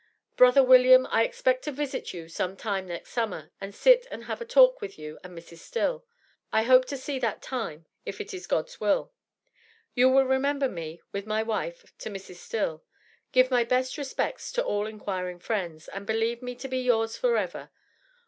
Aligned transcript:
Brother 0.35 0.63
William, 0.63 1.07
I 1.11 1.23
expect 1.23 1.63
to 1.65 1.71
visit 1.71 2.11
you 2.11 2.27
some 2.27 2.57
time 2.57 2.87
next 2.87 3.11
summer 3.11 3.51
to 3.61 3.71
sit 3.71 4.07
and 4.09 4.23
have 4.23 4.41
a 4.41 4.45
talk 4.45 4.81
with 4.81 4.97
you 4.97 5.19
and 5.23 5.37
Mrs. 5.37 5.59
Still. 5.59 6.05
I 6.51 6.63
hope 6.63 6.85
to 6.85 6.97
see 6.97 7.19
that 7.19 7.43
time, 7.43 7.85
if 8.03 8.19
it 8.19 8.33
is 8.33 8.47
God's 8.47 8.79
will. 8.79 9.13
You 9.93 10.09
will 10.09 10.25
remember 10.25 10.67
me, 10.67 11.01
with 11.11 11.27
my 11.27 11.43
wife, 11.43 11.93
to 11.99 12.09
Mrs. 12.09 12.37
Still. 12.37 12.83
Give 13.31 13.51
my 13.51 13.63
best 13.63 13.95
respects 13.95 14.51
to 14.53 14.63
all 14.65 14.87
inquiring 14.87 15.37
friends, 15.37 15.87
and 15.87 16.07
believe 16.07 16.41
me 16.41 16.55
to 16.55 16.67
be 16.67 16.79
yours 16.79 17.15
forever. 17.15 17.69